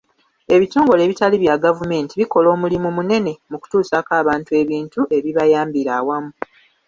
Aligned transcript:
Ebitongole 0.55 1.01
ebitali 1.03 1.35
bya 1.43 1.55
gavumenti 1.63 2.13
bikola 2.19 2.47
omulimu 2.55 2.89
munene 2.97 3.33
mu 3.49 3.57
kutuusako 3.61 4.11
abantu 4.21 4.51
ebintu 4.61 4.99
ebibayambira 5.17 5.91
awamu. 5.99 6.31